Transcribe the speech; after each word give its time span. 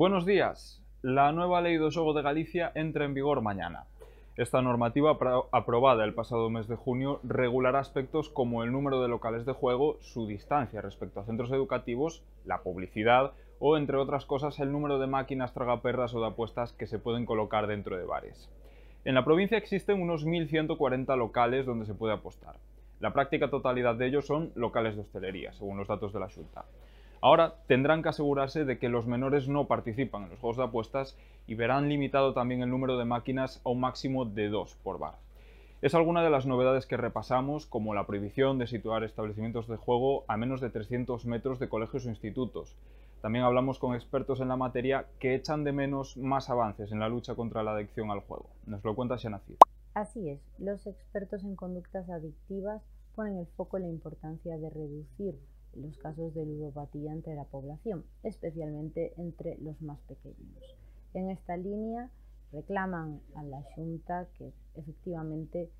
Buenos 0.00 0.24
días. 0.24 0.82
La 1.02 1.30
nueva 1.30 1.60
ley 1.60 1.76
do 1.76 1.92
xogo 1.92 2.16
de 2.16 2.24
Galicia 2.24 2.72
entra 2.74 3.04
en 3.04 3.12
vigor 3.12 3.44
mañana. 3.44 3.84
Esta 4.34 4.62
normativa 4.62 5.18
aprobada 5.52 6.04
el 6.08 6.14
pasado 6.14 6.48
mes 6.48 6.68
de 6.68 6.76
junio 6.76 7.20
regulará 7.22 7.80
aspectos 7.80 8.30
como 8.30 8.64
el 8.64 8.72
número 8.72 9.02
de 9.02 9.08
locales 9.08 9.44
de 9.44 9.52
juego, 9.52 9.98
su 10.00 10.26
distancia 10.26 10.80
respecto 10.80 11.20
a 11.20 11.26
centros 11.26 11.52
educativos, 11.52 12.24
la 12.46 12.62
publicidad 12.62 13.32
o, 13.58 13.76
entre 13.76 13.98
otras 13.98 14.24
cosas, 14.24 14.58
el 14.58 14.72
número 14.72 14.98
de 14.98 15.06
máquinas 15.06 15.52
tragaperras 15.52 16.14
o 16.14 16.20
de 16.22 16.28
apuestas 16.28 16.72
que 16.72 16.86
se 16.86 16.98
pueden 16.98 17.26
colocar 17.26 17.66
dentro 17.66 17.98
de 17.98 18.06
bares. 18.06 18.48
En 19.04 19.14
la 19.14 19.26
provincia 19.26 19.58
existen 19.58 20.00
unos 20.00 20.24
1.140 20.24 21.14
locales 21.18 21.66
donde 21.66 21.84
se 21.84 21.92
puede 21.92 22.14
apostar. 22.14 22.56
La 23.00 23.12
práctica 23.12 23.50
totalidad 23.50 23.96
de 23.96 24.06
ellos 24.06 24.26
son 24.26 24.50
locales 24.54 24.94
de 24.94 25.02
hostelería, 25.02 25.52
según 25.52 25.76
los 25.76 25.88
datos 25.88 26.14
de 26.14 26.20
la 26.20 26.30
Junta. 26.30 26.64
Ahora 27.22 27.56
tendrán 27.66 28.02
que 28.02 28.08
asegurarse 28.08 28.64
de 28.64 28.78
que 28.78 28.88
los 28.88 29.06
menores 29.06 29.46
no 29.46 29.66
participan 29.66 30.24
en 30.24 30.30
los 30.30 30.38
juegos 30.38 30.56
de 30.56 30.64
apuestas 30.64 31.18
y 31.46 31.54
verán 31.54 31.90
limitado 31.90 32.32
también 32.32 32.62
el 32.62 32.70
número 32.70 32.96
de 32.96 33.04
máquinas 33.04 33.60
a 33.64 33.68
un 33.68 33.80
máximo 33.80 34.24
de 34.24 34.48
dos 34.48 34.76
por 34.82 34.98
bar. 34.98 35.16
Es 35.82 35.94
alguna 35.94 36.22
de 36.22 36.30
las 36.30 36.46
novedades 36.46 36.86
que 36.86 36.96
repasamos, 36.96 37.66
como 37.66 37.94
la 37.94 38.06
prohibición 38.06 38.58
de 38.58 38.66
situar 38.66 39.04
establecimientos 39.04 39.68
de 39.68 39.76
juego 39.76 40.24
a 40.28 40.38
menos 40.38 40.62
de 40.62 40.70
300 40.70 41.26
metros 41.26 41.58
de 41.58 41.68
colegios 41.68 42.06
o 42.06 42.08
institutos. 42.08 42.74
También 43.20 43.44
hablamos 43.44 43.78
con 43.78 43.94
expertos 43.94 44.40
en 44.40 44.48
la 44.48 44.56
materia 44.56 45.04
que 45.18 45.34
echan 45.34 45.62
de 45.62 45.72
menos 45.72 46.16
más 46.16 46.48
avances 46.48 46.90
en 46.90 47.00
la 47.00 47.08
lucha 47.10 47.34
contra 47.34 47.62
la 47.62 47.72
adicción 47.72 48.10
al 48.10 48.20
juego. 48.20 48.48
Nos 48.64 48.82
lo 48.82 48.94
cuenta 48.94 49.16
Shanazir. 49.18 49.58
Así 49.92 50.30
es, 50.30 50.40
los 50.58 50.86
expertos 50.86 51.44
en 51.44 51.54
conductas 51.54 52.08
adictivas 52.08 52.82
ponen 53.14 53.36
el 53.36 53.46
foco 53.46 53.76
en 53.76 53.82
la 53.82 53.88
importancia 53.90 54.56
de 54.56 54.70
reducir 54.70 55.34
los 55.74 55.96
casos 55.98 56.34
de 56.34 56.44
ludopatía 56.44 57.12
entre 57.12 57.34
la 57.34 57.44
población, 57.44 58.04
especialmente 58.22 59.12
entre 59.16 59.56
los 59.58 59.80
más 59.82 59.98
pequeños. 60.00 60.76
En 61.14 61.30
esta 61.30 61.56
línea 61.56 62.10
reclaman 62.52 63.20
a 63.34 63.42
la 63.42 63.62
Junta 63.74 64.28
que 64.36 64.52
efectivamente 64.74 65.70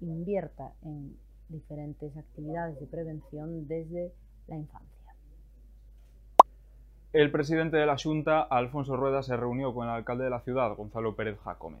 invierta 0.00 0.74
en 0.82 1.16
diferentes 1.48 2.16
actividades 2.16 2.78
de 2.80 2.86
prevención 2.86 3.66
desde 3.68 4.12
la 4.48 4.56
infancia. 4.56 4.90
El 7.12 7.30
presidente 7.30 7.76
de 7.76 7.84
la 7.84 7.96
Junta, 8.02 8.40
Alfonso 8.40 8.96
Rueda, 8.96 9.22
se 9.22 9.36
reunió 9.36 9.74
con 9.74 9.86
el 9.86 9.92
alcalde 9.92 10.24
de 10.24 10.30
la 10.30 10.40
ciudad, 10.40 10.74
Gonzalo 10.74 11.14
Pérez 11.14 11.38
Jacome. 11.40 11.78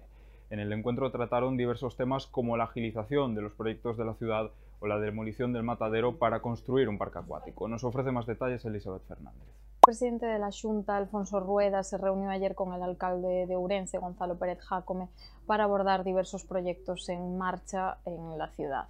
En 0.50 0.60
el 0.60 0.70
encuentro 0.74 1.10
trataron 1.10 1.56
diversos 1.56 1.96
temas 1.96 2.26
como 2.26 2.58
la 2.58 2.64
agilización 2.64 3.34
de 3.34 3.40
los 3.40 3.54
proyectos 3.54 3.96
de 3.96 4.04
la 4.04 4.12
ciudad 4.14 4.50
o 4.82 4.86
la 4.88 4.98
demolición 4.98 5.52
del 5.52 5.62
matadero 5.62 6.18
para 6.18 6.42
construir 6.42 6.88
un 6.88 6.98
parque 6.98 7.20
acuático. 7.20 7.68
Nos 7.68 7.84
ofrece 7.84 8.10
más 8.10 8.26
detalles 8.26 8.64
Elizabeth 8.64 9.06
Fernández. 9.06 9.46
El 9.82 9.86
presidente 9.86 10.26
de 10.26 10.38
la 10.38 10.50
Junta, 10.50 10.96
Alfonso 10.96 11.38
Rueda, 11.38 11.84
se 11.84 11.98
reunió 11.98 12.30
ayer 12.30 12.54
con 12.56 12.74
el 12.74 12.82
alcalde 12.82 13.46
de 13.46 13.56
Urense, 13.56 13.98
Gonzalo 13.98 14.38
Pérez 14.38 14.60
Jácome, 14.60 15.08
para 15.46 15.64
abordar 15.64 16.02
diversos 16.02 16.44
proyectos 16.44 17.08
en 17.08 17.38
marcha 17.38 17.98
en 18.04 18.36
la 18.38 18.48
ciudad. 18.48 18.88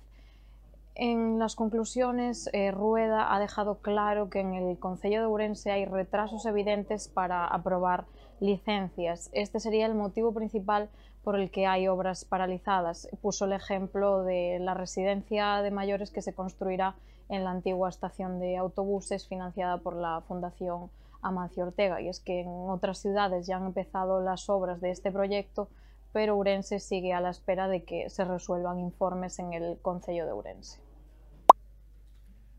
En 0.95 1.39
las 1.39 1.57
conclusiones, 1.57 2.51
eh, 2.53 2.70
Rueda 2.70 3.35
ha 3.35 3.41
dejado 3.41 3.79
claro 3.79 4.29
que 4.29 4.41
en 4.41 4.55
el 4.55 4.79
Concello 4.79 5.20
de 5.20 5.27
Urense 5.27 5.70
hay 5.70 5.87
retrasos 5.87 6.45
evidentes 6.45 7.09
para 7.09 7.47
aprobar 7.47 8.05
licencias. 8.41 9.31
Este 9.33 9.61
sería 9.61 9.87
el 9.87 9.95
motivo 9.95 10.33
principal 10.33 10.91
por 11.25 11.39
el 11.39 11.51
que 11.51 11.67
hay 11.67 11.89
obras 11.89 12.25
paralizadas. 12.25 13.09
Puso 13.20 13.45
el 13.45 13.53
ejemplo 13.53 14.25
de 14.25 14.59
la 14.61 14.75
residencia 14.75 15.62
de 15.62 15.70
mayores 15.70 16.11
que 16.11 16.23
se 16.23 16.34
construirá 16.34 16.97
en 17.29 17.45
la 17.45 17.51
antigua 17.51 17.89
estación 17.89 18.41
de 18.41 18.56
autobuses 18.56 19.27
financiada 19.29 19.79
por 19.79 19.97
la 19.97 20.20
Fundación 20.29 20.91
Amancio 21.23 21.64
Ortega. 21.64 22.01
Y 22.01 22.09
es 22.09 22.20
que 22.20 22.41
en 22.41 22.48
otras 22.48 22.98
ciudades 22.98 23.47
ya 23.47 23.56
han 23.56 23.67
empezado 23.67 24.20
las 24.20 24.51
obras 24.51 24.81
de 24.81 24.91
este 24.91 25.11
proyecto, 25.11 25.69
pero 26.12 26.37
Urense 26.37 26.81
sigue 26.81 27.13
a 27.13 27.20
la 27.20 27.30
espera 27.30 27.68
de 27.68 27.85
que 27.85 28.11
se 28.11 28.24
resuelvan 28.24 28.80
informes 28.80 29.39
en 29.39 29.52
el 29.52 29.79
Concello 29.80 30.27
de 30.27 30.33
Urense. 30.33 30.80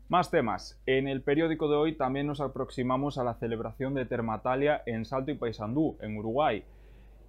Más 0.08 0.30
temas. 0.30 0.80
En 0.86 1.08
el 1.08 1.22
periódico 1.22 1.68
de 1.68 1.76
hoy 1.76 1.96
también 1.96 2.26
nos 2.26 2.40
aproximamos 2.40 3.16
a 3.16 3.24
la 3.24 3.34
celebración 3.34 3.94
de 3.94 4.04
Termatalia 4.04 4.82
en 4.86 5.04
Salto 5.04 5.30
y 5.30 5.34
Paysandú, 5.34 5.96
en 6.00 6.16
Uruguay. 6.16 6.64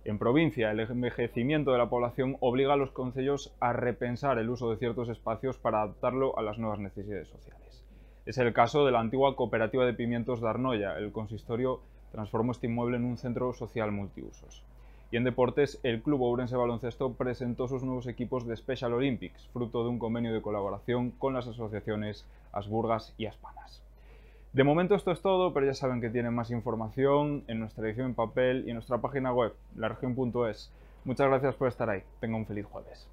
En 0.06 0.20
provincia, 0.20 0.70
el 0.70 0.80
envejecimiento 0.80 1.72
de 1.72 1.80
la 1.80 1.90
población 1.90 2.38
obliga 2.40 2.74
a 2.74 2.78
los 2.78 2.92
concellos 2.92 3.52
a 3.60 3.74
repensar 3.74 4.38
el 4.38 4.52
uso 4.52 4.70
de 4.70 4.78
ciertos 4.78 5.10
espacios 5.10 5.58
para 5.58 5.82
adaptarlo 5.82 6.38
a 6.38 6.44
las 6.44 6.60
nuevas 6.60 6.78
necesidades 6.78 7.28
sociales. 7.28 7.84
Es 8.28 8.38
el 8.38 8.54
caso 8.54 8.86
de 8.86 8.92
la 8.92 9.00
antigua 9.00 9.36
cooperativa 9.36 9.84
de 9.84 9.96
pimientos 9.96 10.42
de 10.42 10.48
Arnoya. 10.48 10.96
El 11.00 11.12
consistorio 11.12 11.80
transformó 12.12 12.52
este 12.52 12.68
inmueble 12.68 12.98
en 12.98 13.06
un 13.06 13.18
centro 13.18 13.52
social 13.54 13.92
multiusos. 13.92 14.62
Y 15.10 15.18
en 15.18 15.24
deportes, 15.24 15.80
el 15.82 16.04
Club 16.04 16.22
Ourense 16.22 16.56
Baloncesto 16.56 17.14
presentó 17.14 17.68
sus 17.68 17.82
nuevos 17.82 18.06
equipos 18.06 18.46
de 18.46 18.58
Special 18.58 18.94
Olympics, 18.94 19.48
fruto 19.54 19.84
de 19.84 19.90
un 19.90 19.98
convenio 19.98 20.36
de 20.36 20.42
colaboración 20.44 21.10
con 21.12 21.34
las 21.34 21.48
asociaciones 21.48 22.28
Asburgas 22.52 23.16
y 23.18 23.26
Aspanas. 23.26 23.85
De 24.56 24.64
momento 24.64 24.96
esto 24.96 25.12
es 25.12 25.20
todo, 25.20 25.54
pero 25.54 25.66
ya 25.66 25.74
saben 25.74 26.00
que 26.00 26.10
tienen 26.10 26.34
más 26.34 26.50
información 26.50 27.44
en 27.50 27.60
nuestra 27.60 27.86
edición 27.86 28.06
en 28.08 28.14
papel 28.14 28.64
y 28.66 28.70
en 28.70 28.76
nuestra 28.76 29.00
página 29.00 29.34
web, 29.34 29.54
laregion.es. 29.76 30.72
Muchas 31.04 31.28
gracias 31.28 31.56
por 31.56 31.68
estar 31.68 31.90
ahí. 31.90 32.04
Tenga 32.22 32.38
un 32.38 32.46
feliz 32.46 32.66
jueves. 32.66 33.06